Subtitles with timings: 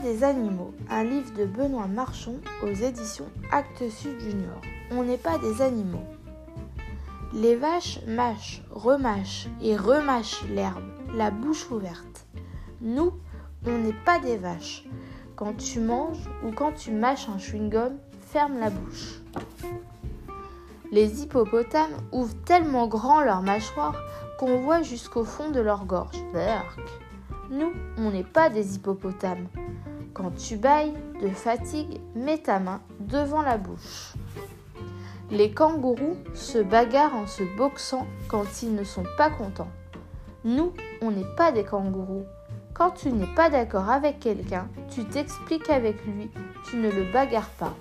[0.00, 4.60] des animaux, un livre de Benoît Marchon aux éditions Actes Sud Junior.
[4.90, 6.04] On n'est pas des animaux.
[7.34, 10.82] Les vaches mâchent, remâchent et remâchent l'herbe,
[11.14, 12.26] la bouche ouverte.
[12.80, 13.12] Nous,
[13.66, 14.84] on n'est pas des vaches.
[15.36, 19.20] Quand tu manges ou quand tu mâches un chewing-gum, ferme la bouche.
[20.92, 23.96] Les hippopotames ouvrent tellement grand leur mâchoire
[24.38, 26.16] qu'on voit jusqu'au fond de leur gorge.
[27.50, 29.46] Nous, on n'est pas des hippopotames.
[30.12, 34.14] Quand tu bailles de fatigue, mets ta main devant la bouche.
[35.30, 39.70] Les kangourous se bagarrent en se boxant quand ils ne sont pas contents.
[40.44, 42.24] Nous, on n'est pas des kangourous.
[42.74, 46.30] Quand tu n'es pas d'accord avec quelqu'un, tu t'expliques avec lui,
[46.68, 47.74] tu ne le bagarres pas.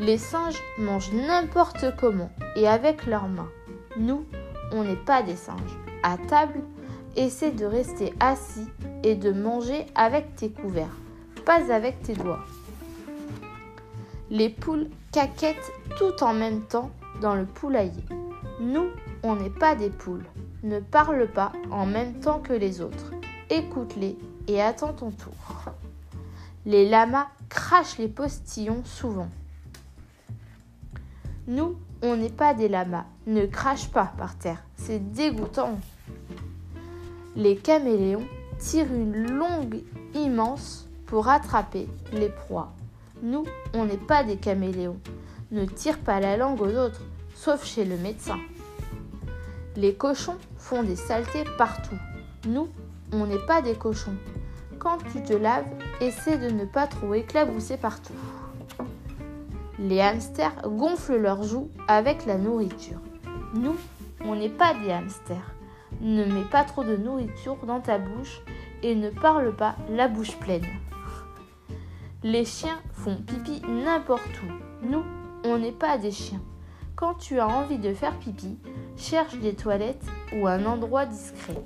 [0.00, 3.50] Les singes mangent n'importe comment et avec leurs mains.
[3.96, 4.24] Nous,
[4.72, 5.78] on n'est pas des singes.
[6.02, 6.60] À table,
[7.16, 8.66] essaie de rester assis
[9.02, 10.96] et de manger avec tes couverts,
[11.44, 12.44] pas avec tes doigts.
[14.30, 16.90] Les poules caquettent tout en même temps
[17.20, 18.04] dans le poulailler.
[18.60, 18.88] Nous,
[19.22, 20.24] on n'est pas des poules.
[20.62, 23.12] Ne parle pas en même temps que les autres.
[23.48, 25.32] Écoute-les et attends ton tour.
[26.66, 29.28] Les lamas crachent les postillons souvent.
[31.48, 33.06] Nous, on n'est pas des lamas.
[33.26, 34.62] Ne crache pas par terre.
[34.76, 35.78] C'est dégoûtant.
[37.36, 38.26] Les caméléons
[38.58, 39.82] tirent une longue
[40.14, 42.72] immense pour attraper les proies.
[43.22, 44.98] Nous, on n'est pas des caméléons.
[45.52, 47.02] Ne tire pas la langue aux autres,
[47.34, 48.38] sauf chez le médecin.
[49.76, 51.98] Les cochons font des saletés partout.
[52.46, 52.68] Nous,
[53.12, 54.16] on n'est pas des cochons.
[54.78, 55.66] Quand tu te laves,
[56.00, 58.14] essaie de ne pas trop éclabousser partout.
[59.78, 63.00] Les hamsters gonflent leurs joues avec la nourriture.
[63.54, 63.76] Nous,
[64.24, 65.54] on n'est pas des hamsters.
[66.00, 68.40] Ne mets pas trop de nourriture dans ta bouche
[68.82, 70.66] et ne parle pas la bouche pleine.
[72.22, 74.86] Les chiens font pipi n'importe où.
[74.86, 75.04] Nous,
[75.44, 76.42] on n'est pas des chiens.
[76.96, 78.58] Quand tu as envie de faire pipi,
[78.96, 81.62] cherche des toilettes ou un endroit discret.